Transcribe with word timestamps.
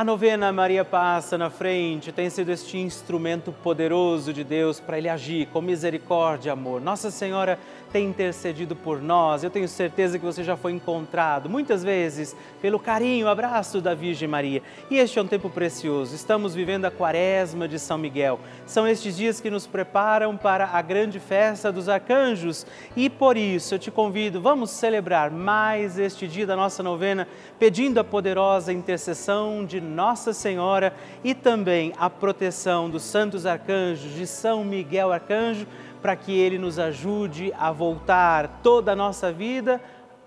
A 0.00 0.04
novena 0.04 0.50
Maria 0.50 0.82
Passa 0.82 1.36
na 1.36 1.50
Frente 1.50 2.10
tem 2.10 2.30
sido 2.30 2.50
este 2.50 2.78
instrumento 2.78 3.52
poderoso 3.52 4.32
de 4.32 4.42
Deus 4.42 4.80
para 4.80 4.96
Ele 4.96 5.10
agir 5.10 5.48
com 5.48 5.60
misericórdia 5.60 6.48
e 6.48 6.50
amor. 6.50 6.80
Nossa 6.80 7.10
Senhora 7.10 7.58
tem 7.92 8.06
intercedido 8.06 8.74
por 8.74 9.02
nós. 9.02 9.44
Eu 9.44 9.50
tenho 9.50 9.68
certeza 9.68 10.18
que 10.18 10.24
você 10.24 10.42
já 10.42 10.56
foi 10.56 10.72
encontrado 10.72 11.50
muitas 11.50 11.84
vezes 11.84 12.34
pelo 12.62 12.78
carinho, 12.78 13.28
abraço 13.28 13.78
da 13.78 13.92
Virgem 13.92 14.26
Maria. 14.26 14.62
E 14.90 14.96
este 14.96 15.18
é 15.18 15.22
um 15.22 15.26
tempo 15.26 15.50
precioso. 15.50 16.14
Estamos 16.14 16.54
vivendo 16.54 16.86
a 16.86 16.90
Quaresma 16.90 17.68
de 17.68 17.78
São 17.78 17.98
Miguel. 17.98 18.40
São 18.64 18.88
estes 18.88 19.18
dias 19.18 19.38
que 19.38 19.50
nos 19.50 19.66
preparam 19.66 20.34
para 20.34 20.66
a 20.66 20.80
grande 20.80 21.20
festa 21.20 21.70
dos 21.70 21.90
arcanjos. 21.90 22.66
E 22.96 23.10
por 23.10 23.36
isso 23.36 23.74
eu 23.74 23.78
te 23.78 23.90
convido, 23.90 24.40
vamos 24.40 24.70
celebrar 24.70 25.30
mais 25.30 25.98
este 25.98 26.26
dia 26.26 26.46
da 26.46 26.56
nossa 26.56 26.82
novena, 26.82 27.28
pedindo 27.58 28.00
a 28.00 28.04
poderosa 28.04 28.72
intercessão 28.72 29.62
de 29.62 29.89
Nossa 29.90 30.32
Senhora 30.32 30.94
e 31.22 31.34
também 31.34 31.92
a 31.98 32.08
proteção 32.08 32.88
dos 32.88 33.02
santos 33.02 33.44
arcanjos 33.44 34.14
de 34.14 34.26
São 34.26 34.64
Miguel 34.64 35.12
Arcanjo 35.12 35.66
para 36.00 36.16
que 36.16 36.32
Ele 36.32 36.56
nos 36.56 36.78
ajude 36.78 37.52
a 37.58 37.70
voltar 37.70 38.60
toda 38.62 38.92
a 38.92 38.96
nossa 38.96 39.30
vida 39.30 39.80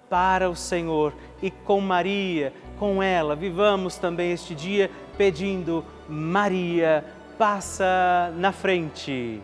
para 0.10 0.50
o 0.50 0.56
Senhor. 0.56 1.14
E 1.42 1.50
com 1.50 1.82
Maria, 1.82 2.54
com 2.78 3.02
ela, 3.02 3.36
vivamos 3.36 3.98
também 3.98 4.32
este 4.32 4.54
dia 4.54 4.92
pedindo: 5.18 5.84
Maria, 6.08 7.04
passa 7.38 8.32
na 8.38 8.52
frente. 8.52 9.42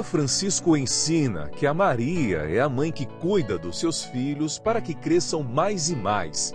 Papa 0.00 0.12
Francisco 0.12 0.74
ensina 0.78 1.50
que 1.50 1.66
a 1.66 1.74
Maria 1.74 2.38
é 2.38 2.58
a 2.58 2.70
mãe 2.70 2.90
que 2.90 3.04
cuida 3.04 3.58
dos 3.58 3.78
seus 3.78 4.02
filhos 4.02 4.58
para 4.58 4.80
que 4.80 4.94
cresçam 4.94 5.42
mais 5.42 5.90
e 5.90 5.96
mais, 5.96 6.54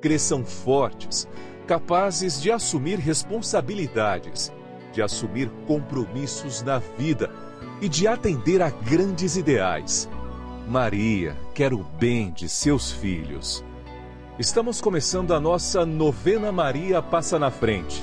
cresçam 0.00 0.42
fortes, 0.42 1.28
capazes 1.66 2.40
de 2.40 2.50
assumir 2.50 2.98
responsabilidades, 2.98 4.50
de 4.94 5.02
assumir 5.02 5.50
compromissos 5.66 6.62
na 6.62 6.78
vida 6.78 7.30
e 7.82 7.88
de 7.88 8.08
atender 8.08 8.62
a 8.62 8.70
grandes 8.70 9.36
ideais. 9.36 10.08
Maria 10.66 11.36
quer 11.54 11.74
o 11.74 11.84
bem 11.98 12.30
de 12.30 12.48
seus 12.48 12.90
filhos. 12.90 13.62
Estamos 14.38 14.80
começando 14.80 15.34
a 15.34 15.40
nossa 15.40 15.84
novena 15.84 16.50
Maria 16.50 17.02
Passa 17.02 17.38
na 17.38 17.50
Frente 17.50 18.02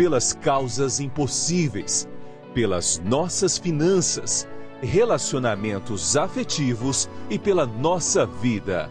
pelas 0.00 0.32
causas 0.32 0.98
impossíveis, 0.98 2.08
pelas 2.54 2.98
nossas 3.04 3.58
finanças, 3.58 4.48
relacionamentos 4.80 6.16
afetivos 6.16 7.06
e 7.28 7.38
pela 7.38 7.66
nossa 7.66 8.24
vida. 8.24 8.88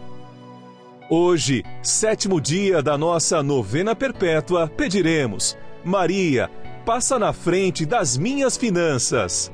Hoje, 1.09 1.63
sétimo 1.81 2.39
dia 2.39 2.83
da 2.83 2.95
nossa 2.95 3.41
novena 3.41 3.95
perpétua, 3.95 4.67
pediremos: 4.67 5.57
Maria, 5.83 6.47
passa 6.85 7.17
na 7.17 7.33
frente 7.33 7.87
das 7.87 8.15
minhas 8.15 8.55
finanças. 8.55 9.51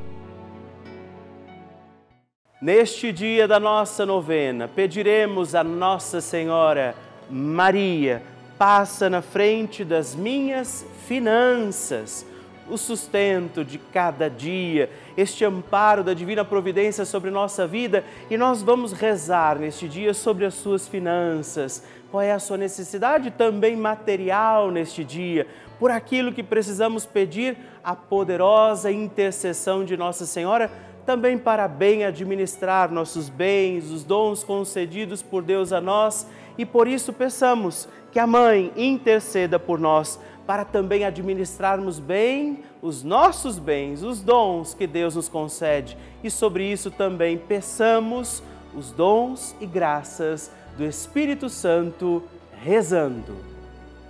Neste 2.62 3.13
dia 3.13 3.47
da 3.47 3.62
nossa 3.62 4.06
novena, 4.06 4.68
pediremos 4.68 5.56
a 5.56 5.63
Nossa 5.63 6.19
Senhora, 6.19 6.94
Maria, 7.29 8.22
passa 8.57 9.09
na 9.09 9.21
frente 9.21 9.83
das 9.83 10.16
minhas 10.16 10.85
finanças, 11.07 12.25
o 12.67 12.77
sustento 12.77 13.63
de 13.63 13.77
cada 13.77 14.27
dia, 14.27 14.89
este 15.16 15.45
amparo 15.45 16.03
da 16.03 16.13
divina 16.13 16.43
providência 16.43 17.05
sobre 17.05 17.29
nossa 17.29 17.67
vida 17.67 18.03
e 18.29 18.38
nós 18.38 18.63
vamos 18.63 18.91
rezar 18.91 19.59
neste 19.59 19.88
dia 19.88 20.13
sobre 20.13 20.45
as 20.45 20.55
suas 20.55 20.88
finanças. 20.88 21.83
Qual 22.09 22.23
é 22.23 22.31
a 22.31 22.39
sua 22.39 22.57
necessidade 22.57 23.29
também 23.29 23.75
material 23.75 24.72
neste 24.72 25.03
dia? 25.03 25.45
Por 25.77 25.91
aquilo 25.91 26.33
que 26.33 26.41
precisamos 26.41 27.05
pedir 27.05 27.55
a 27.83 27.95
poderosa 27.95 28.91
intercessão 28.91 29.85
de 29.85 29.95
Nossa 29.95 30.25
Senhora 30.25 30.72
também 31.05 31.37
para 31.37 31.67
bem 31.67 32.03
administrar 32.03 32.91
nossos 32.91 33.29
bens, 33.29 33.91
os 33.91 34.03
dons 34.03 34.43
concedidos 34.43 35.22
por 35.22 35.43
Deus 35.43 35.72
a 35.72 35.79
nós, 35.79 36.27
e 36.57 36.66
por 36.66 36.87
isso 36.87 37.13
peçamos 37.13 37.87
que 38.16 38.20
a 38.20 38.26
Mãe 38.26 38.72
interceda 38.78 39.59
por 39.59 39.78
nós 39.78 40.18
para 40.48 40.64
também 40.64 41.03
administrarmos 41.03 42.00
bem 42.00 42.59
os 42.81 43.03
nossos 43.03 43.59
bens, 43.59 44.03
os 44.03 44.22
dons 44.22 44.74
que 44.74 44.88
Deus 44.88 45.18
nos 45.18 45.28
concede. 45.28 45.98
E 46.24 46.31
sobre 46.31 46.64
isso 46.64 46.90
também 46.90 47.38
peçamos 47.38 48.42
os 48.74 48.90
dons 48.90 49.53
e 49.59 49.66
graças 49.66 50.50
do 50.78 50.86
Espírito 50.86 51.50
Santo, 51.50 52.24
rezando. 52.64 53.36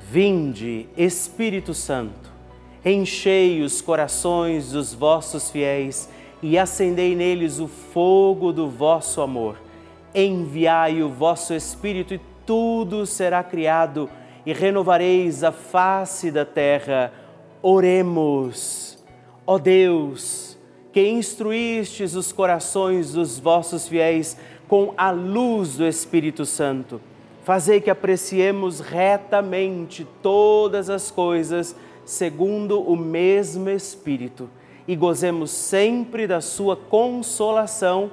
Vinde, 0.08 0.88
Espírito 0.96 1.74
Santo, 1.74 2.30
enchei 2.86 3.64
os 3.64 3.82
corações 3.82 4.72
dos 4.72 4.94
vossos 4.94 5.50
fiéis 5.50 6.08
e 6.44 6.60
acendei 6.60 7.16
neles 7.16 7.58
o 7.58 7.68
fogo 7.68 8.54
do 8.54 8.70
vosso 8.70 9.20
amor. 9.20 9.58
Enviai 10.14 11.02
o 11.02 11.10
vosso 11.10 11.56
Espírito 11.56 12.14
e 12.14 12.34
tudo 12.45 13.06
será 13.06 13.44
criado 13.44 14.09
e 14.45 14.53
renovareis 14.53 15.44
a 15.44 15.51
face 15.51 16.31
da 16.31 16.45
terra. 16.45 17.11
Oremos, 17.61 18.97
ó 19.45 19.57
Deus, 19.57 20.57
que 20.91 21.07
instruístes 21.07 22.16
os 22.16 22.31
corações 22.31 23.13
dos 23.13 23.39
vossos 23.39 23.88
fiéis 23.88 24.38
com 24.67 24.94
a 24.95 25.11
luz 25.11 25.78
do 25.78 25.85
Espírito 25.85 26.45
Santo. 26.45 27.01
Fazei 27.44 27.79
que 27.79 27.89
apreciemos 27.89 28.79
retamente 28.79 30.07
todas 30.22 30.89
as 30.89 31.12
coisas 31.12 31.75
segundo 32.06 32.81
o 32.81 32.95
mesmo 32.95 33.69
Espírito 33.69 34.50
e 34.88 34.95
gozemos 34.95 35.51
sempre 35.51 36.27
da 36.27 36.41
sua 36.41 36.75
consolação 36.75 38.12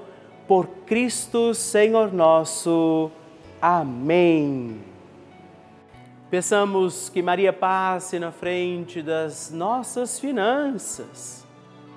por 0.48 0.66
Cristo 0.86 1.54
Senhor 1.54 2.12
nosso. 2.12 3.10
Amém. 3.64 4.80
Peçamos 6.28 7.08
que 7.08 7.22
Maria 7.22 7.52
passe 7.52 8.18
na 8.18 8.32
frente 8.32 9.00
das 9.00 9.52
nossas 9.52 10.18
finanças. 10.18 11.46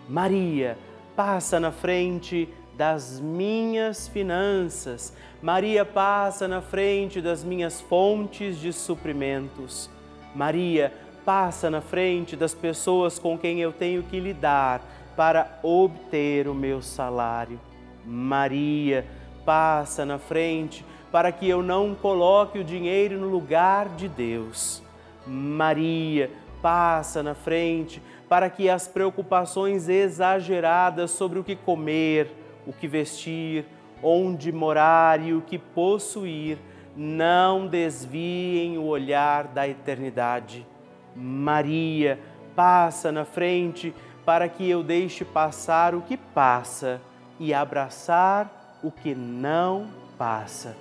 Maria, 0.08 0.78
passa 1.16 1.60
na 1.60 1.72
frente 1.72 2.48
das 2.78 3.20
minhas 3.20 4.08
finanças. 4.08 5.12
Maria 5.42 5.84
passa 5.84 6.48
na 6.48 6.62
frente 6.62 7.20
das 7.20 7.44
minhas 7.44 7.82
fontes 7.82 8.60
de 8.60 8.72
suprimentos. 8.72 9.90
Maria 10.36 10.94
passa 11.26 11.68
na 11.68 11.82
frente 11.82 12.36
das 12.36 12.54
pessoas 12.54 13.18
com 13.18 13.40
quem 13.40 13.60
eu 13.60 13.74
tenho 13.74 14.04
que 14.04 14.20
lidar 14.20 14.84
para 15.16 15.58
obter 15.64 16.48
o 16.48 16.54
meu 16.54 16.84
salário. 16.84 17.60
Maria 18.06 19.04
passa 19.44 20.06
na 20.06 20.20
frente 20.20 20.86
para 21.16 21.32
que 21.32 21.48
eu 21.48 21.64
não 21.64 21.96
coloque 21.96 22.60
o 22.60 22.64
dinheiro 22.66 23.18
no 23.18 23.30
lugar 23.30 23.88
de 23.88 24.10
Deus. 24.10 24.84
Maria 25.26 26.30
passa 26.62 27.24
na 27.24 27.34
frente 27.34 28.02
para 28.28 28.50
que 28.50 28.70
as 28.70 28.86
preocupações 28.86 29.88
exageradas 29.88 31.12
sobre 31.12 31.40
o 31.40 31.44
que 31.46 31.56
comer, 31.56 32.30
o 32.68 32.74
que 32.74 32.86
vestir, 32.86 33.64
onde 34.04 34.52
morar 34.52 35.26
e 35.26 35.34
o 35.34 35.40
que 35.40 35.58
possuir 35.58 36.58
não 36.98 37.66
desviem 37.66 38.78
o 38.78 38.84
olhar 38.84 39.46
da 39.48 39.66
eternidade. 39.66 40.68
Maria 41.16 42.20
passa 42.58 43.10
na 43.10 43.24
frente 43.24 43.96
para 44.26 44.50
que 44.50 44.70
eu 44.70 44.84
deixe 44.84 45.24
passar 45.24 45.96
o 45.96 46.02
que 46.02 46.18
passa 46.18 47.00
e 47.40 47.54
abraçar 47.54 48.78
o 48.84 48.92
que 48.92 49.16
não 49.16 49.88
passa. 50.18 50.76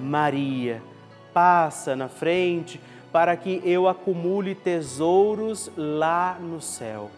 Maria, 0.00 0.82
passa 1.32 1.94
na 1.94 2.08
frente 2.08 2.80
para 3.12 3.36
que 3.36 3.60
eu 3.64 3.88
acumule 3.88 4.54
tesouros 4.54 5.70
lá 5.76 6.36
no 6.40 6.60
céu. 6.60 7.10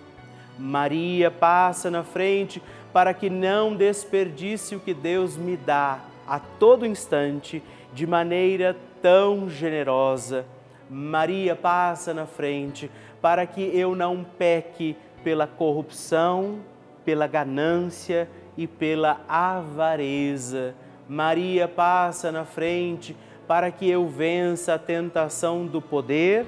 Maria, 0.59 1.31
passa 1.31 1.91
na 1.91 2.03
frente 2.03 2.63
para 2.93 3.13
que 3.13 3.29
não 3.29 3.75
desperdice 3.75 4.75
o 4.75 4.81
que 4.81 4.95
Deus 4.95 5.37
me 5.37 5.57
dá 5.57 6.01
a 6.27 6.39
todo 6.39 6.87
instante 6.87 7.63
de 7.93 8.07
maneira 8.07 8.77
tão 9.03 9.49
generosa. 9.49 10.47
Maria, 10.89 11.55
passa 11.55 12.15
na 12.15 12.27
frente 12.27 12.91
para 13.21 13.47
que 13.47 13.63
eu 13.63 13.95
não 13.95 14.25
peque 14.25 14.97
pela 15.23 15.47
corrupção, 15.47 16.61
pela 17.05 17.27
ganância 17.27 18.29
e 18.57 18.67
pela 18.67 19.21
avareza. 19.29 20.75
Maria 21.09 21.69
passa 21.69 22.33
na 22.33 22.45
frente 22.45 23.17
para 23.47 23.71
que 23.71 23.89
eu 23.89 24.09
vença 24.09 24.75
a 24.75 24.79
tentação 24.79 25.67
do 25.67 25.81
poder, 25.81 26.47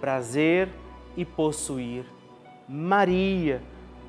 prazer 0.00 0.68
e 1.16 1.24
possuir. 1.24 2.04
Maria 2.68 3.62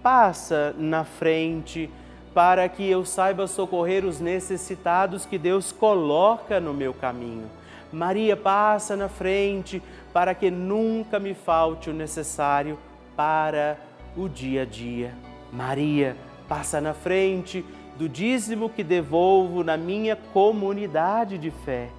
passa 0.04 0.75
na 0.78 1.04
frente 1.04 1.89
para 2.34 2.68
que 2.68 2.88
eu 2.88 3.06
saiba 3.06 3.48
socorrer 3.48 4.06
os 4.06 4.19
necessitados 4.19 5.25
que 5.25 5.38
Deus 5.38 5.72
coloca 5.72 6.60
no 6.60 6.74
meu 6.74 6.94
caminho. 6.94 7.50
Maria 7.92 8.36
passa 8.36 8.95
na 8.95 9.07
frente 9.07 9.81
para 10.12 10.36
que 10.36 10.51
nunca 10.51 11.19
me 11.19 11.33
falte 11.33 11.90
o 11.90 11.94
necessário 11.94 12.78
para 13.16 13.78
o 14.16 14.28
dia 14.28 14.63
a 14.63 14.66
dia. 14.66 15.13
Maria 15.51 16.18
passa 16.48 16.81
na 16.81 16.94
frente 16.94 17.66
do 17.98 18.08
dízimo 18.08 18.70
que 18.70 18.84
devolvo 18.84 19.64
na 19.64 19.76
minha 19.76 20.16
comunidade 20.16 21.38
de 21.38 21.50
fé. 21.50 21.90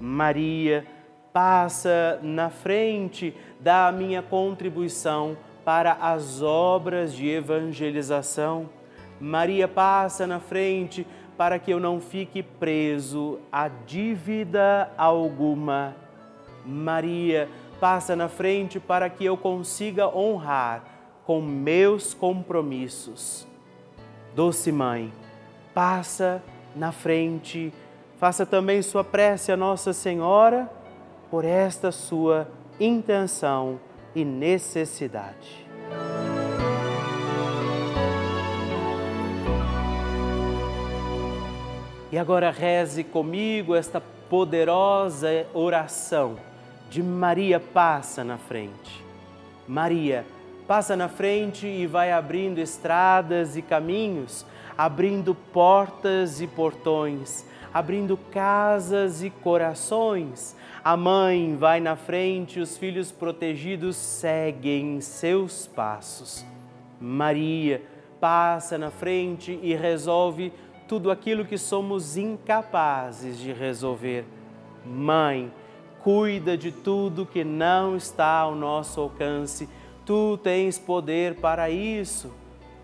Maria 0.00 0.84
passa 1.32 2.18
na 2.22 2.50
frente 2.50 3.34
da 3.60 3.92
minha 3.92 4.22
contribuição 4.22 5.36
para 5.64 5.92
as 5.92 6.42
obras 6.42 7.14
de 7.14 7.28
evangelização. 7.28 8.68
Maria 9.20 9.68
passa 9.68 10.26
na 10.26 10.40
frente 10.40 11.06
para 11.36 11.58
que 11.58 11.70
eu 11.70 11.78
não 11.78 12.00
fique 12.00 12.42
preso 12.42 13.38
a 13.52 13.68
dívida 13.68 14.90
alguma. 14.96 15.94
Maria 16.64 17.48
passa 17.78 18.16
na 18.16 18.28
frente 18.28 18.80
para 18.80 19.08
que 19.08 19.24
eu 19.24 19.36
consiga 19.36 20.08
honrar 20.08 20.82
com 21.24 21.40
meus 21.40 22.14
compromissos. 22.14 23.46
Doce 24.34 24.72
Mãe, 24.72 25.12
passa 25.76 26.42
na 26.74 26.90
frente, 26.90 27.70
faça 28.16 28.46
também 28.46 28.80
sua 28.80 29.04
prece 29.04 29.52
a 29.52 29.58
Nossa 29.58 29.92
Senhora 29.92 30.70
por 31.30 31.44
esta 31.44 31.92
sua 31.92 32.48
intenção 32.80 33.78
e 34.14 34.24
necessidade. 34.24 35.66
E 42.10 42.16
agora 42.16 42.50
reze 42.50 43.04
comigo 43.04 43.74
esta 43.74 44.00
poderosa 44.30 45.46
oração 45.52 46.36
de 46.88 47.02
Maria 47.02 47.60
passa 47.60 48.24
na 48.24 48.38
frente. 48.38 49.04
Maria 49.68 50.24
passa 50.66 50.96
na 50.96 51.08
frente 51.08 51.66
e 51.66 51.86
vai 51.86 52.12
abrindo 52.12 52.60
estradas 52.60 53.58
e 53.58 53.62
caminhos 53.62 54.46
abrindo 54.76 55.34
portas 55.34 56.40
e 56.40 56.46
portões, 56.46 57.44
abrindo 57.72 58.16
casas 58.16 59.22
e 59.22 59.30
corações. 59.30 60.56
A 60.84 60.96
mãe 60.96 61.56
vai 61.56 61.80
na 61.80 61.96
frente, 61.96 62.60
os 62.60 62.76
filhos 62.76 63.10
protegidos 63.10 63.96
seguem 63.96 65.00
seus 65.00 65.66
passos. 65.66 66.44
Maria 67.00 67.82
passa 68.20 68.78
na 68.78 68.90
frente 68.90 69.58
e 69.62 69.74
resolve 69.74 70.52
tudo 70.88 71.10
aquilo 71.10 71.44
que 71.44 71.58
somos 71.58 72.16
incapazes 72.16 73.38
de 73.38 73.52
resolver. 73.52 74.24
Mãe, 74.84 75.52
cuida 76.02 76.56
de 76.56 76.70
tudo 76.70 77.26
que 77.26 77.42
não 77.42 77.96
está 77.96 78.38
ao 78.38 78.54
nosso 78.54 79.00
alcance. 79.00 79.68
Tu 80.04 80.38
tens 80.38 80.78
poder 80.78 81.34
para 81.34 81.68
isso. 81.68 82.32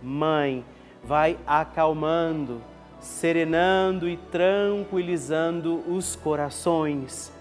Mãe, 0.02 0.64
vai 1.02 1.36
acalmando, 1.46 2.60
serenando 3.00 4.08
e 4.08 4.16
tranquilizando 4.16 5.82
os 5.88 6.14
corações. 6.14 7.32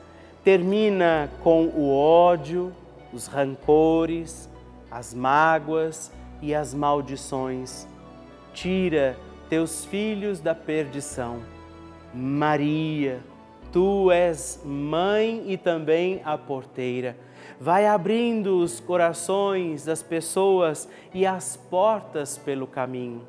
Termina 0.43 1.29
com 1.43 1.65
o 1.67 1.95
ódio, 1.95 2.71
os 3.13 3.27
rancores, 3.27 4.49
as 4.89 5.13
mágoas 5.13 6.11
e 6.41 6.55
as 6.55 6.73
maldições. 6.73 7.87
Tira 8.53 9.15
teus 9.49 9.85
filhos 9.85 10.39
da 10.39 10.55
perdição. 10.55 11.41
Maria, 12.13 13.19
tu 13.71 14.11
és 14.11 14.59
mãe 14.65 15.43
e 15.47 15.57
também 15.57 16.21
a 16.25 16.37
porteira. 16.37 17.15
Vai 17.59 17.85
abrindo 17.85 18.57
os 18.57 18.79
corações 18.79 19.85
das 19.85 20.01
pessoas 20.01 20.89
e 21.13 21.27
as 21.27 21.55
portas 21.55 22.35
pelo 22.39 22.65
caminho 22.65 23.21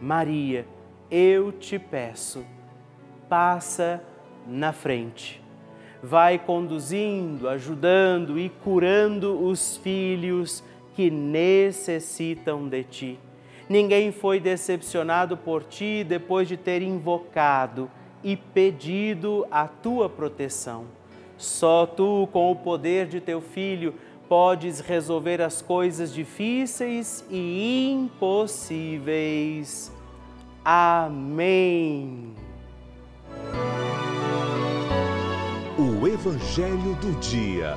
Maria, 0.00 0.66
eu 1.10 1.50
te 1.52 1.78
peço, 1.78 2.44
passa 3.28 4.02
na 4.46 4.72
frente. 4.72 5.42
Vai 6.02 6.38
conduzindo, 6.38 7.48
ajudando 7.48 8.38
e 8.38 8.48
curando 8.48 9.42
os 9.42 9.76
filhos 9.78 10.62
que 10.94 11.10
necessitam 11.10 12.68
de 12.68 12.84
ti. 12.84 13.18
Ninguém 13.68 14.12
foi 14.12 14.38
decepcionado 14.38 15.36
por 15.36 15.64
ti 15.64 16.04
depois 16.04 16.46
de 16.46 16.56
ter 16.56 16.82
invocado 16.82 17.90
e 18.22 18.36
pedido 18.36 19.46
a 19.50 19.66
tua 19.66 20.08
proteção. 20.08 20.84
Só 21.36 21.84
tu, 21.86 22.28
com 22.32 22.50
o 22.50 22.56
poder 22.56 23.06
de 23.06 23.20
teu 23.20 23.40
filho, 23.40 23.94
podes 24.28 24.80
resolver 24.80 25.40
as 25.40 25.62
coisas 25.62 26.12
difíceis 26.12 27.24
e 27.30 27.92
impossíveis. 27.92 29.92
Amém. 30.64 32.34
O 35.78 36.06
Evangelho 36.06 36.94
do 36.96 37.12
Dia. 37.20 37.76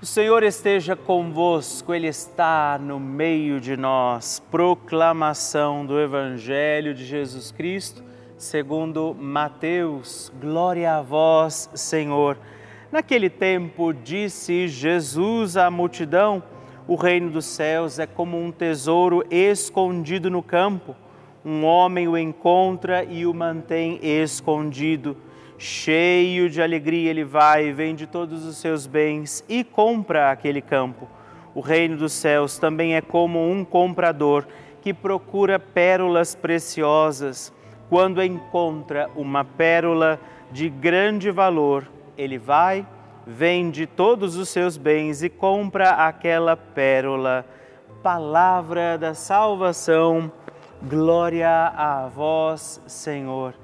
O 0.00 0.06
Senhor 0.06 0.42
esteja 0.42 0.94
convosco, 0.94 1.94
Ele 1.94 2.08
está 2.08 2.78
no 2.78 3.00
meio 3.00 3.60
de 3.60 3.76
nós. 3.76 4.42
Proclamação 4.50 5.86
do 5.86 5.98
Evangelho 5.98 6.94
de 6.94 7.04
Jesus 7.04 7.50
Cristo 7.50 8.13
segundo 8.44 9.16
Mateus. 9.18 10.30
Glória 10.38 10.96
a 10.96 11.00
vós, 11.02 11.70
Senhor. 11.74 12.36
Naquele 12.92 13.30
tempo 13.30 13.92
disse 13.92 14.68
Jesus 14.68 15.56
à 15.56 15.70
multidão: 15.70 16.42
O 16.86 16.94
reino 16.94 17.30
dos 17.30 17.46
céus 17.46 17.98
é 17.98 18.06
como 18.06 18.38
um 18.38 18.52
tesouro 18.52 19.24
escondido 19.30 20.30
no 20.30 20.42
campo. 20.42 20.94
Um 21.42 21.64
homem 21.64 22.06
o 22.06 22.18
encontra 22.18 23.02
e 23.02 23.24
o 23.24 23.32
mantém 23.32 23.98
escondido. 24.02 25.16
Cheio 25.56 26.50
de 26.50 26.60
alegria, 26.60 27.10
ele 27.10 27.24
vai, 27.24 27.72
vende 27.72 28.06
todos 28.06 28.44
os 28.44 28.58
seus 28.58 28.86
bens 28.86 29.42
e 29.48 29.64
compra 29.64 30.30
aquele 30.30 30.60
campo. 30.60 31.08
O 31.54 31.60
reino 31.60 31.96
dos 31.96 32.12
céus 32.12 32.58
também 32.58 32.94
é 32.94 33.00
como 33.00 33.50
um 33.50 33.64
comprador 33.64 34.46
que 34.82 34.92
procura 34.92 35.58
pérolas 35.58 36.34
preciosas 36.34 37.53
quando 37.88 38.22
encontra 38.22 39.10
uma 39.14 39.44
pérola 39.44 40.18
de 40.50 40.68
grande 40.68 41.30
valor, 41.30 41.86
ele 42.16 42.38
vai, 42.38 42.86
vende 43.26 43.86
todos 43.86 44.36
os 44.36 44.48
seus 44.48 44.76
bens 44.76 45.22
e 45.22 45.28
compra 45.28 45.90
aquela 45.90 46.56
pérola. 46.56 47.44
Palavra 48.02 48.98
da 48.98 49.14
salvação, 49.14 50.30
glória 50.82 51.48
a 51.48 52.06
vós, 52.08 52.80
Senhor. 52.86 53.54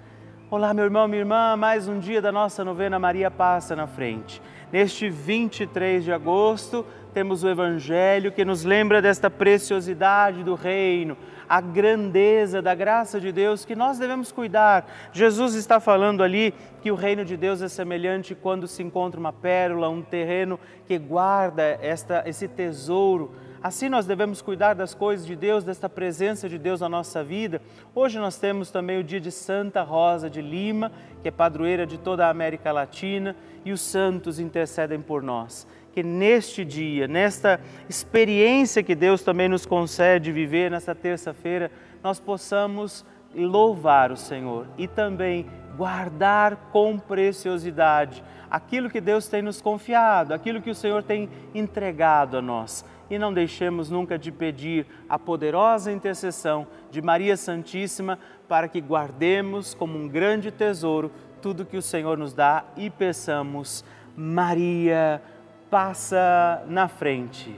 Olá, 0.50 0.74
meu 0.74 0.84
irmão, 0.84 1.06
minha 1.06 1.20
irmã, 1.20 1.56
mais 1.56 1.86
um 1.86 1.98
dia 1.98 2.20
da 2.20 2.32
nossa 2.32 2.64
novena 2.64 2.98
Maria 2.98 3.30
Passa 3.30 3.76
na 3.76 3.86
Frente. 3.86 4.42
Neste 4.72 5.08
23 5.08 6.02
de 6.02 6.12
agosto, 6.12 6.84
temos 7.12 7.44
o 7.44 7.48
Evangelho 7.48 8.32
que 8.32 8.44
nos 8.44 8.64
lembra 8.64 9.02
desta 9.02 9.30
preciosidade 9.30 10.42
do 10.42 10.54
reino, 10.54 11.16
a 11.50 11.60
grandeza 11.60 12.62
da 12.62 12.76
graça 12.76 13.20
de 13.20 13.32
Deus 13.32 13.64
que 13.64 13.74
nós 13.74 13.98
devemos 13.98 14.30
cuidar. 14.30 14.88
Jesus 15.12 15.56
está 15.56 15.80
falando 15.80 16.22
ali 16.22 16.54
que 16.80 16.92
o 16.92 16.94
reino 16.94 17.24
de 17.24 17.36
Deus 17.36 17.60
é 17.60 17.66
semelhante 17.66 18.36
quando 18.36 18.68
se 18.68 18.84
encontra 18.84 19.18
uma 19.18 19.32
pérola, 19.32 19.88
um 19.88 20.00
terreno 20.00 20.60
que 20.86 20.96
guarda 20.96 21.76
esta, 21.82 22.22
esse 22.24 22.46
tesouro, 22.46 23.32
Assim 23.62 23.90
nós 23.90 24.06
devemos 24.06 24.40
cuidar 24.40 24.72
das 24.72 24.94
coisas 24.94 25.26
de 25.26 25.36
Deus, 25.36 25.62
desta 25.62 25.86
presença 25.86 26.48
de 26.48 26.56
Deus 26.56 26.80
na 26.80 26.88
nossa 26.88 27.22
vida. 27.22 27.60
Hoje 27.94 28.18
nós 28.18 28.38
temos 28.38 28.70
também 28.70 28.98
o 28.98 29.04
dia 29.04 29.20
de 29.20 29.30
Santa 29.30 29.82
Rosa 29.82 30.30
de 30.30 30.40
Lima, 30.40 30.90
que 31.20 31.28
é 31.28 31.30
padroeira 31.30 31.86
de 31.86 31.98
toda 31.98 32.26
a 32.26 32.30
América 32.30 32.72
Latina, 32.72 33.36
e 33.62 33.70
os 33.70 33.82
santos 33.82 34.38
intercedem 34.38 35.02
por 35.02 35.22
nós. 35.22 35.66
Que 35.92 36.02
neste 36.02 36.64
dia, 36.64 37.08
nesta 37.08 37.60
experiência 37.88 38.82
que 38.82 38.94
Deus 38.94 39.22
também 39.22 39.48
nos 39.48 39.66
concede 39.66 40.30
viver 40.30 40.70
nesta 40.70 40.94
terça-feira, 40.94 41.70
nós 42.02 42.20
possamos 42.20 43.04
louvar 43.34 44.10
o 44.10 44.16
Senhor 44.16 44.66
e 44.76 44.86
também 44.86 45.46
guardar 45.76 46.56
com 46.72 46.98
preciosidade 46.98 48.22
aquilo 48.50 48.90
que 48.90 49.00
Deus 49.00 49.28
tem 49.28 49.40
nos 49.40 49.62
confiado, 49.62 50.34
aquilo 50.34 50.60
que 50.60 50.70
o 50.70 50.74
Senhor 50.74 51.02
tem 51.02 51.28
entregado 51.54 52.36
a 52.36 52.42
nós. 52.42 52.84
E 53.08 53.18
não 53.18 53.32
deixemos 53.32 53.90
nunca 53.90 54.18
de 54.18 54.30
pedir 54.30 54.86
a 55.08 55.18
poderosa 55.18 55.90
intercessão 55.90 56.66
de 56.90 57.00
Maria 57.00 57.36
Santíssima 57.36 58.18
para 58.48 58.68
que 58.68 58.80
guardemos 58.80 59.74
como 59.74 59.96
um 59.96 60.08
grande 60.08 60.50
tesouro 60.50 61.10
tudo 61.40 61.64
que 61.64 61.76
o 61.76 61.82
Senhor 61.82 62.18
nos 62.18 62.34
dá 62.34 62.64
e 62.76 62.90
peçamos, 62.90 63.84
Maria, 64.16 65.22
passa 65.70 66.64
na 66.66 66.88
frente. 66.88 67.54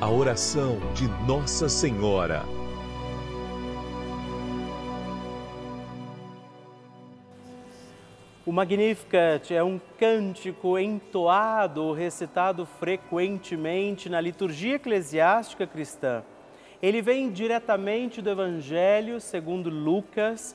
A 0.00 0.08
oração 0.08 0.78
de 0.94 1.08
Nossa 1.26 1.68
Senhora. 1.68 2.42
O 8.46 8.52
Magnificat 8.52 9.52
é 9.52 9.64
um 9.64 9.80
cântico 9.98 10.78
entoado 10.78 11.82
ou 11.82 11.92
recitado 11.92 12.64
frequentemente 12.64 14.08
na 14.08 14.20
liturgia 14.20 14.76
eclesiástica 14.76 15.66
cristã. 15.66 16.22
Ele 16.80 17.02
vem 17.02 17.32
diretamente 17.32 18.22
do 18.22 18.30
Evangelho 18.30 19.20
segundo 19.20 19.70
Lucas, 19.70 20.54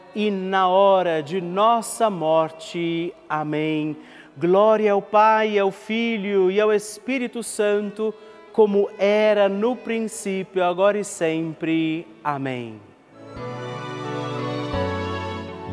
na 0.15 0.67
hora 0.67 1.21
de 1.23 1.39
nossa 1.39 2.09
morte. 2.09 3.13
Amém. 3.29 3.95
Glória 4.37 4.91
ao 4.91 5.01
Pai, 5.01 5.57
ao 5.57 5.71
Filho 5.71 6.51
e 6.51 6.59
ao 6.59 6.73
Espírito 6.73 7.41
Santo, 7.43 8.13
como 8.51 8.89
era 8.97 9.47
no 9.47 9.75
princípio, 9.75 10.63
agora 10.63 10.97
e 10.99 11.03
sempre. 11.03 12.07
Amém. 12.23 12.79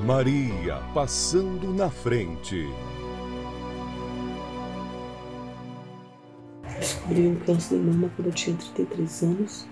Maria 0.04 0.80
passando 0.94 1.72
na 1.74 1.90
frente. 1.90 2.68
Descobri 6.78 7.26
um 7.26 7.36
câncer 7.40 7.78
de 7.78 7.84
mama 7.84 8.10
quando 8.14 8.28
eu 8.28 8.32
tinha 8.32 8.56
33 8.56 9.22
anos. 9.22 9.68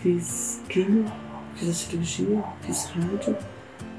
Fiz 0.00 0.62
quimio, 0.68 1.06
fiz 1.54 1.68
a 1.68 1.72
cirurgia, 1.72 2.44
fiz 2.62 2.86
rádio 2.86 3.36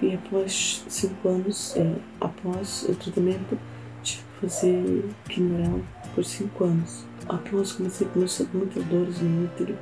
e 0.03 0.15
após 0.15 0.83
cinco 0.89 1.29
anos, 1.29 1.75
é, 1.77 1.95
após 2.19 2.83
o 2.89 2.95
tratamento, 2.95 3.57
tive 4.03 4.21
que 4.21 4.47
fazer 4.47 5.09
quimio 5.29 5.85
por 6.13 6.25
cinco 6.25 6.65
anos. 6.65 7.05
Após 7.29 7.71
comecei 7.71 8.05
a 8.05 8.09
começar 8.09 8.45
muitas 8.53 8.83
dores 8.85 9.21
no 9.21 9.45
útero, 9.45 9.77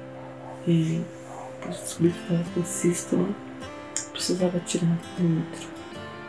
é, 0.68 1.02
descobri 1.68 2.12
que 2.12 2.20
estava 2.20 2.44
com 2.54 3.18
né? 3.18 3.36
precisava 4.12 4.60
tirar 4.60 5.00
um 5.20 5.40
útero. 5.40 5.70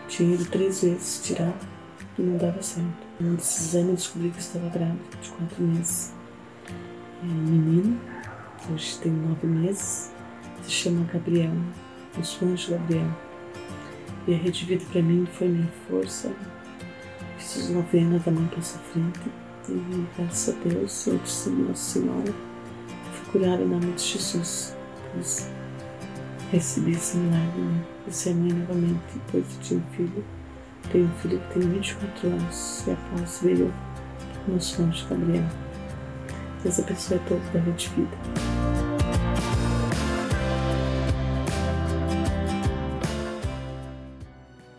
Tinha 0.09 0.35
ido 0.35 0.45
três 0.47 0.83
vezes 0.83 1.21
tirar 1.23 1.55
e 2.19 2.23
não 2.23 2.39
dava 2.39 2.63
certo. 2.63 2.89
Um 3.21 3.35
desses 3.35 3.75
exames 3.75 3.97
descobri 3.97 4.31
que 4.31 4.41
estava 4.41 4.71
grávida 4.71 5.17
de 5.21 5.29
quatro 5.29 5.63
meses. 5.63 6.15
É 7.23 7.27
menino, 7.27 8.01
hoje 8.73 8.99
tem 8.99 9.13
nove 9.13 9.47
meses, 9.47 10.13
se 10.63 10.71
chama 10.71 11.07
Gabriel, 11.13 11.53
o 12.17 12.45
anjo 12.45 12.71
Gabriel. 12.71 13.32
E 14.27 14.35
a 14.35 14.37
Rede 14.37 14.65
Vida 14.65 14.85
para 14.93 15.03
mim 15.03 15.27
foi 15.27 15.49
minha 15.49 15.69
força. 15.89 16.33
Fiz 17.39 17.71
novena 17.71 18.19
da 18.21 18.31
mãe 18.31 18.49
passa 18.55 18.79
frente. 18.79 19.21
E 19.69 20.07
graças 20.17 20.55
a 20.55 20.69
Deus, 20.69 21.07
eu 21.07 21.19
disse 21.19 21.51
Nossa 21.51 22.01
Senhora, 22.01 22.35
fui 23.13 23.33
curada 23.33 23.63
em 23.63 23.69
nome 23.69 23.93
de 23.93 24.03
Jesus. 24.03 24.77
Pois 25.13 25.51
recebi 26.53 26.93
esse 26.93 27.17
milagre 27.17 27.61
né? 27.61 27.85
de 28.07 28.15
ser 28.15 28.35
mãe 28.35 28.53
novamente 28.53 29.01
depois 29.15 29.45
de 29.49 29.69
ter 29.69 29.75
um 29.77 29.83
filho. 29.97 30.25
Tenho 30.91 31.07
um 31.07 31.13
filho 31.15 31.41
que 31.41 31.55
tem 31.55 31.69
24 31.69 32.29
anos 32.29 32.85
e 32.87 32.91
após 32.91 33.41
veio 33.43 33.73
o 34.47 34.53
nosso 34.53 34.83
anjo 34.83 35.07
Gabriel. 35.09 35.45
Essa 36.65 36.83
pessoa 36.83 37.21
é 37.21 37.29
toda 37.29 37.41
da 37.53 37.61
Rede 37.61 37.91
Vida. 37.97 38.52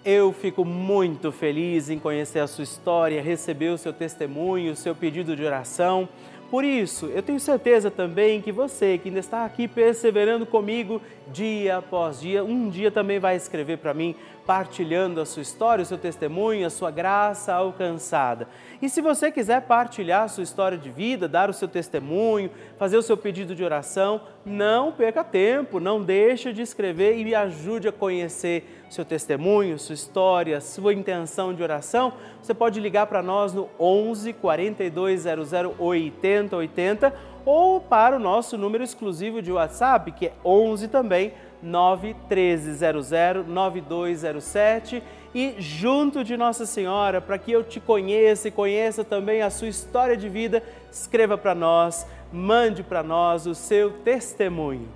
Eu 0.05 0.33
fico 0.33 0.65
muito 0.65 1.31
feliz 1.31 1.89
em 1.89 1.97
conhecer 1.97 2.39
a 2.39 2.47
sua 2.47 2.65
história, 2.65 3.21
receber 3.21 3.69
o 3.69 3.77
seu 3.77 3.93
testemunho, 3.93 4.73
o 4.73 4.75
seu 4.75 4.93
pedido 4.93 5.33
de 5.33 5.45
oração. 5.45 6.09
Por 6.51 6.65
isso, 6.65 7.05
eu 7.05 7.23
tenho 7.23 7.39
certeza 7.39 7.89
também 7.89 8.41
que 8.41 8.51
você 8.51 8.97
que 8.97 9.07
ainda 9.07 9.21
está 9.21 9.45
aqui 9.45 9.65
perseverando 9.65 10.45
comigo 10.45 11.01
dia 11.31 11.77
após 11.77 12.19
dia, 12.19 12.43
um 12.43 12.69
dia 12.69 12.91
também 12.91 13.17
vai 13.17 13.37
escrever 13.37 13.77
para 13.77 13.93
mim, 13.93 14.13
partilhando 14.45 15.21
a 15.21 15.25
sua 15.25 15.41
história, 15.41 15.83
o 15.83 15.85
seu 15.85 15.97
testemunho, 15.97 16.67
a 16.67 16.69
sua 16.69 16.91
graça 16.91 17.53
alcançada. 17.53 18.47
E 18.81 18.89
se 18.89 19.01
você 19.01 19.31
quiser 19.31 19.61
partilhar 19.61 20.23
a 20.23 20.27
sua 20.27 20.43
história 20.43 20.77
de 20.77 20.89
vida, 20.89 21.27
dar 21.27 21.49
o 21.49 21.53
seu 21.53 21.67
testemunho, 21.67 22.51
fazer 22.77 22.97
o 22.97 23.01
seu 23.01 23.15
pedido 23.15 23.55
de 23.55 23.63
oração, 23.63 24.21
não 24.45 24.91
perca 24.91 25.23
tempo, 25.23 25.79
não 25.79 26.01
deixe 26.01 26.51
de 26.51 26.61
escrever 26.61 27.17
e 27.17 27.23
me 27.23 27.33
ajude 27.33 27.87
a 27.87 27.91
conhecer 27.91 28.83
seu 28.89 29.05
testemunho, 29.05 29.79
sua 29.79 29.95
história, 29.95 30.59
sua 30.59 30.93
intenção 30.93 31.53
de 31.53 31.63
oração. 31.63 32.13
Você 32.41 32.53
pode 32.53 32.79
ligar 32.79 33.07
para 33.07 33.23
nós 33.23 33.53
no 33.53 33.69
11 33.79 34.33
4200 34.33 35.51
8080 35.79 37.13
ou 37.45 37.79
para 37.81 38.15
o 38.15 38.19
nosso 38.19 38.57
número 38.57 38.83
exclusivo 38.83 39.41
de 39.41 39.51
WhatsApp, 39.51 40.11
que 40.11 40.27
é 40.27 40.33
11 40.45 40.87
também 40.87 41.33
91300 41.63 43.47
9207 43.47 45.01
e 45.33 45.55
junto 45.57 46.23
de 46.23 46.37
Nossa 46.37 46.65
Senhora, 46.65 47.19
para 47.19 47.37
que 47.37 47.51
eu 47.51 47.63
te 47.63 47.79
conheça 47.79 48.49
e 48.49 48.51
conheça 48.51 49.03
também 49.03 49.41
a 49.41 49.49
sua 49.49 49.67
história 49.67 50.15
de 50.15 50.29
vida, 50.29 50.61
escreva 50.91 51.37
para 51.37 51.55
nós, 51.55 52.05
mande 52.31 52.83
para 52.83 53.01
nós 53.01 53.47
o 53.47 53.55
seu 53.55 53.91
testemunho. 53.91 54.87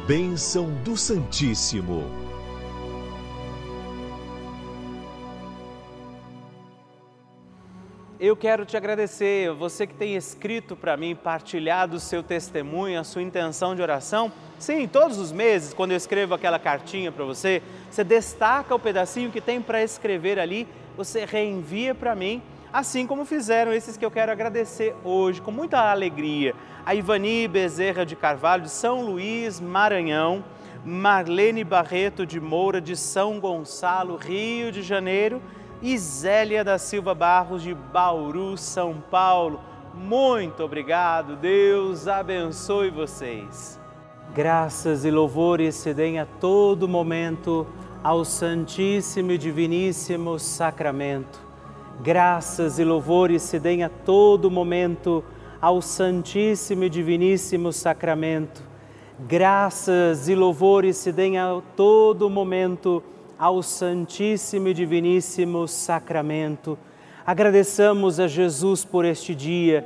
Bênção 0.08 0.73
do 0.84 0.97
Santíssimo. 0.97 2.23
eu 8.25 8.38
quero 8.38 8.65
te 8.65 8.77
agradecer, 8.77 9.51
você 9.51 9.86
que 9.86 9.93
tem 9.93 10.15
escrito 10.15 10.77
para 10.77 10.95
mim, 10.95 11.13
partilhado 11.13 11.97
o 11.97 11.99
seu 11.99 12.23
testemunho, 12.23 12.97
a 12.97 13.03
sua 13.03 13.21
intenção 13.21 13.75
de 13.75 13.82
oração. 13.82 14.32
Sim, 14.63 14.88
todos 14.88 15.17
os 15.17 15.34
meses, 15.34 15.73
quando 15.73 15.91
eu 15.91 15.97
escrevo 15.97 16.34
aquela 16.34 16.58
cartinha 16.58 17.12
para 17.12 17.26
você, 17.26 17.62
você 17.91 18.02
destaca 18.02 18.73
o 18.73 18.80
pedacinho 18.80 19.30
que 19.30 19.41
tem 19.41 19.62
para 19.62 19.84
escrever 19.84 20.39
ali, 20.39 20.65
você 20.95 21.26
reenvia 21.26 21.93
para 21.93 22.15
mim, 22.15 22.41
assim 22.71 23.06
como 23.06 23.26
fizeram 23.26 23.73
esses 23.73 23.97
que 23.97 24.06
eu 24.06 24.10
quero 24.10 24.32
agradecer 24.32 24.95
hoje, 25.04 25.41
com 25.41 25.52
muita 25.52 25.91
alegria. 25.91 26.56
A 26.86 26.95
Ivani 26.95 27.45
Bezerra 27.45 28.06
de 28.06 28.15
Carvalho, 28.15 28.63
de 28.63 28.69
São 28.69 29.02
Luís, 29.02 29.60
Maranhão, 29.60 30.45
Marlene 30.86 31.65
Barreto 31.65 32.26
de 32.26 32.39
Moura, 32.39 32.80
de 32.80 32.95
São 32.95 33.41
Gonçalo, 33.41 34.15
Rio 34.15 34.71
de 34.71 34.82
Janeiro 34.82 35.41
e 35.82 35.97
Zélia 35.97 36.63
da 36.63 36.78
Silva 36.78 37.13
Barros 37.13 37.63
de 37.63 37.73
Bauru, 37.73 38.58
São 38.58 39.04
Paulo. 39.12 39.60
Muito 39.93 40.63
obrigado, 40.63 41.36
Deus 41.36 42.08
abençoe 42.08 42.89
vocês. 42.89 43.83
Graças 44.36 45.06
e 45.06 45.12
louvores 45.12 45.76
se 45.76 45.93
deem 45.93 46.19
a 46.19 46.26
todo 46.26 46.88
momento 46.88 47.67
ao 48.04 48.26
Santíssimo 48.26 49.32
e 49.32 49.38
Diviníssimo 49.38 50.39
Sacramento. 50.39 51.39
Graças 52.02 52.80
e 52.80 52.84
louvores 52.84 53.43
se 53.43 53.60
deem 53.60 53.84
a 53.84 53.89
todo 53.89 54.50
momento 54.50 55.24
ao 55.62 55.84
Santíssimo 55.84 56.84
e 56.84 56.89
Diviníssimo 56.89 57.72
Sacramento. 57.72 58.63
Graças 59.19 60.28
e 60.28 60.34
louvores 60.34 60.98
se 60.98 61.12
deem 61.12 61.38
a 61.38 61.62
todo 61.76 62.28
momento 62.28 63.04
ao 63.38 63.62
Santíssimo 63.62 64.67
e 64.67 64.74
Diviníssimo 64.74 65.67
Sacramento. 65.67 66.76
Agradeçamos 67.24 68.19
a 68.19 68.28
Jesus 68.28 68.84
por 68.84 69.06
este 69.06 69.36
dia, 69.36 69.86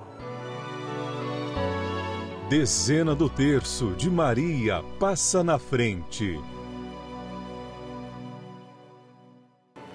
Dezena 2.51 3.15
do 3.15 3.29
terço 3.29 3.91
de 3.95 4.09
Maria 4.09 4.83
passa 4.99 5.41
na 5.41 5.57
frente. 5.57 6.37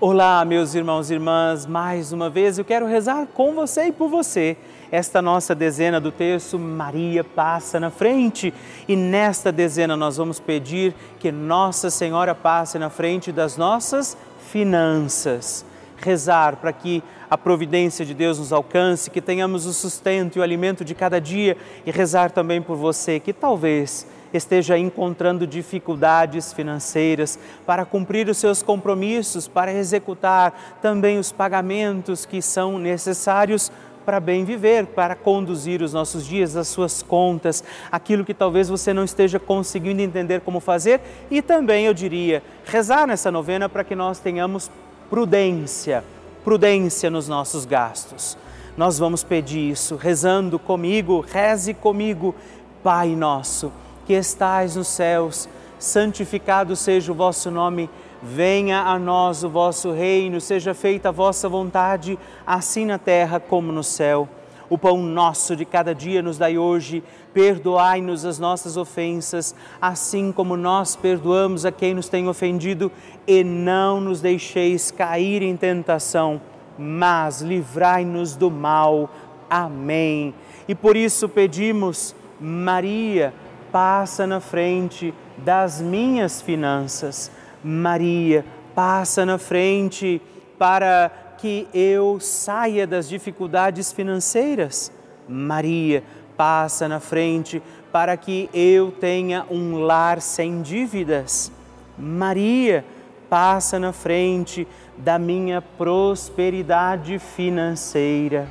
Olá, 0.01 0.43
meus 0.43 0.75
irmãos 0.75 1.11
e 1.11 1.15
irmãs, 1.17 1.67
mais 1.67 2.15
uma 2.15 2.31
vez 2.31 2.57
eu 2.57 2.65
quero 2.65 2.87
rezar 2.87 3.27
com 3.27 3.53
você 3.53 3.89
e 3.89 3.93
por 3.93 4.09
você. 4.09 4.57
Esta 4.91 5.21
nossa 5.21 5.55
dezena 5.55 6.01
do 6.01 6.11
terço, 6.11 6.59
Maria 6.59 7.23
passa 7.23 7.79
na 7.79 7.91
frente. 7.91 8.55
E 8.89 8.97
nesta 8.97 9.53
dezena 9.53 9.95
nós 9.95 10.17
vamos 10.17 10.41
pedir 10.41 10.95
que 11.21 11.31
Nossa 11.31 11.91
Senhora 11.91 12.35
passe 12.35 12.79
na 12.79 12.89
frente 12.89 13.31
das 13.33 13.59
nossas 13.59 14.17
finanças. 14.51 15.63
Rezar 15.97 16.57
para 16.57 16.73
que 16.73 17.03
a 17.29 17.37
providência 17.37 18.05
de 18.05 18.15
Deus 18.15 18.39
nos 18.39 18.53
alcance, 18.53 19.11
que 19.11 19.21
tenhamos 19.21 19.67
o 19.67 19.73
sustento 19.73 20.37
e 20.37 20.39
o 20.39 20.43
alimento 20.43 20.85
de 20.85 20.95
cada 20.95 21.21
dia 21.21 21.57
e 21.85 21.91
rezar 21.91 22.31
também 22.31 22.63
por 22.63 22.77
você 22.77 23.19
que 23.19 23.33
talvez 23.33 24.07
esteja 24.33 24.79
encontrando 24.79 25.47
dificuldades 25.47 26.53
financeiras 26.53 27.39
para 27.65 27.85
cumprir 27.85 28.29
os 28.29 28.37
seus 28.37 28.63
compromissos, 28.63 29.49
para 29.49 29.73
executar 29.73 30.79
também 30.83 31.19
os 31.19 31.33
pagamentos 31.33 32.27
que 32.27 32.43
são 32.43 32.79
necessários 32.79 33.73
para 34.05 34.21
bem 34.21 34.45
viver, 34.45 34.87
para 34.87 35.17
conduzir 35.17 35.83
os 35.83 35.93
nossos 35.93 36.25
dias, 36.25 36.57
as 36.57 36.69
suas 36.69 37.03
contas, 37.03 37.65
aquilo 37.91 38.25
que 38.25 38.33
talvez 38.33 38.69
você 38.69 38.95
não 38.95 39.03
esteja 39.03 39.41
conseguindo 39.41 40.01
entender 40.01 40.43
como 40.43 40.61
fazer. 40.61 41.01
E 41.29 41.43
também, 41.43 41.87
eu 41.87 41.93
diria, 41.93 42.41
rezar 42.65 43.05
nessa 43.05 43.33
novena 43.33 43.69
para 43.69 43.83
que 43.83 43.97
nós 43.97 44.21
tenhamos 44.21 44.71
prudência, 45.11 46.05
prudência 46.45 47.11
nos 47.11 47.29
nossos 47.29 47.65
gastos. 47.65 48.37
Nós 48.77 48.99
vamos 48.99 49.25
pedir 49.25 49.71
isso 49.71 49.97
rezando 49.97 50.59
comigo, 50.59 51.21
reze 51.21 51.73
comigo, 51.73 52.35
Pai 52.83 53.17
nosso, 53.17 53.73
que 54.07 54.13
estais 54.13 54.77
nos 54.77 54.89
céus, 54.89 55.49
santificado 55.79 56.77
seja 56.77 57.11
o 57.11 57.15
vosso 57.15 57.51
nome 57.51 57.91
Venha 58.23 58.81
a 58.81 58.99
nós 58.99 59.45
o 59.45 59.49
vosso 59.49 59.93
reino, 59.93 60.41
seja 60.41 60.73
feita 60.75 61.11
a 61.11 61.13
vossa 61.13 61.49
vontade, 61.49 62.19
assim 62.47 62.87
na 62.87 62.99
terra 62.99 63.39
como 63.39 63.71
no 63.71 63.85
céu. 63.85 64.29
O 64.69 64.77
pão 64.77 65.03
nosso 65.03 65.55
de 65.55 65.65
cada 65.65 65.95
dia 65.95 66.23
nos 66.23 66.39
dai 66.39 66.59
hoje, 66.59 67.03
perdoai-nos 67.33 68.25
as 68.25 68.39
nossas 68.39 68.77
ofensas, 68.77 69.55
assim 69.81 70.33
como 70.33 70.57
nós 70.57 70.97
perdoamos 70.97 71.65
a 71.65 71.73
quem 71.73 71.95
nos 71.95 72.09
tem 72.09 72.29
ofendido, 72.29 72.91
e 73.27 73.45
não 73.45 74.01
nos 74.01 74.21
deixeis 74.21 74.91
cair 74.91 75.43
em 75.43 75.57
tentação, 75.57 76.41
mas 76.79 77.41
livrai-nos 77.41 78.35
do 78.35 78.51
mal. 78.51 79.11
Amém. 79.49 80.35
E 80.67 80.75
por 80.75 80.97
isso 80.97 81.29
pedimos, 81.29 82.15
Maria, 82.41 83.33
passa 83.71 84.27
na 84.27 84.41
frente 84.41 85.15
das 85.39 85.81
minhas 85.81 86.43
finanças 86.43 87.31
Maria, 87.67 88.45
passa 88.77 89.27
na 89.27 89.39
frente 89.39 90.23
para 90.57 91.11
que 91.39 91.69
eu 91.73 92.19
saia 92.21 92.87
das 92.87 93.09
dificuldades 93.09 93.93
financeiras. 93.93 94.91
Maria, 95.29 96.03
passa 96.37 96.89
na 96.89 97.01
frente 97.01 97.63
para 97.93 98.17
que 98.17 98.49
eu 98.53 98.91
tenha 98.91 99.47
um 99.51 99.79
lar 99.79 100.21
sem 100.21 100.63
dívidas. 100.63 101.51
Maria, 101.99 102.85
passa 103.29 103.79
na 103.79 103.93
frente 103.93 104.67
da 104.97 105.19
minha 105.19 105.61
prosperidade 105.61 107.19
financeira. 107.19 108.49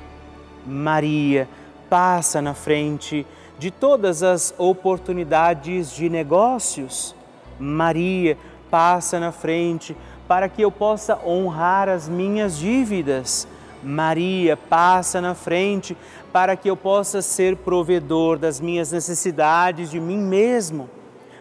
Maria, 0.65 1.48
passa 1.89 2.41
na 2.41 2.54
frente 2.54 3.26
de 3.58 3.71
todas 3.71 4.24
as 4.24 4.54
oportunidades 4.58 5.91
de 5.91 6.10
negócios. 6.10 7.15
Maria, 7.60 8.38
passa 8.69 9.19
na 9.19 9.32
frente 9.32 9.95
para 10.28 10.50
que 10.50 10.62
eu 10.62 10.72
possa 10.72 11.20
honrar 11.26 11.88
as 11.90 12.10
minhas 12.10 12.58
dívidas. 12.58 13.48
Maria, 13.84 14.58
passa 14.58 15.22
na 15.22 15.36
frente 15.36 15.96
para 16.34 16.56
que 16.56 16.70
eu 16.70 16.76
possa 16.76 17.22
ser 17.22 17.56
provedor 17.58 18.38
das 18.40 18.60
minhas 18.60 18.92
necessidades 18.92 19.92
de 19.92 20.00
mim 20.00 20.18
mesmo. 20.18 20.90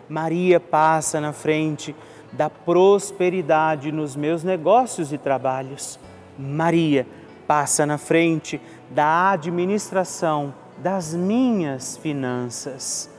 Maria, 0.09 0.61
passa 0.61 1.21
na 1.21 1.33
frente 1.33 1.97
da 2.33 2.51
prosperidade 2.51 3.91
nos 3.91 4.15
meus 4.15 4.45
negócios 4.45 5.13
e 5.13 5.19
trabalhos. 5.19 5.99
Maria, 6.39 7.07
passa 7.47 7.87
na 7.87 7.97
frente 7.97 8.61
da 8.91 9.31
administração 9.31 10.53
das 10.79 11.15
minhas 11.15 11.97
finanças. 11.97 13.11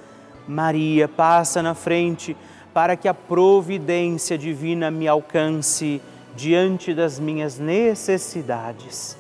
Maria, 0.48 1.08
passa 1.08 1.64
na 1.64 1.74
frente 1.74 2.38
para 2.76 2.98
que 2.98 3.08
a 3.08 3.14
providência 3.14 4.38
divina 4.38 4.92
me 4.92 5.08
alcance 5.08 6.02
diante 6.36 6.94
das 6.94 7.18
minhas 7.18 7.58
necessidades. 7.58 9.18